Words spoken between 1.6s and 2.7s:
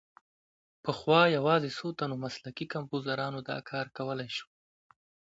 څو تنو مسلکي